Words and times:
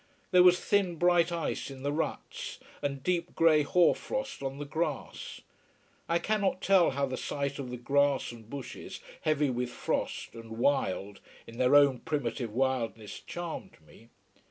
There 0.31 0.41
was 0.41 0.59
thin, 0.59 0.95
bright 0.95 1.31
ice 1.31 1.69
in 1.69 1.83
the 1.83 1.91
ruts, 1.93 2.57
and 2.81 3.03
deep 3.03 3.35
grey 3.35 3.61
hoar 3.61 3.93
frost 3.93 4.41
on 4.41 4.57
the 4.57 4.65
grass. 4.65 5.41
I 6.09 6.17
cannot 6.17 6.59
tell 6.59 6.89
how 6.89 7.05
the 7.05 7.17
sight 7.17 7.59
of 7.59 7.69
the 7.69 7.77
grass 7.77 8.31
and 8.31 8.49
bushes 8.49 8.99
heavy 9.21 9.51
with 9.51 9.69
frost, 9.69 10.33
and 10.33 10.57
wild 10.57 11.19
in 11.45 11.59
their 11.59 11.75
own 11.75 11.99
primitive 11.99 12.51
wildness 12.51 13.19
charmed 13.19 13.77
me. 13.85 14.09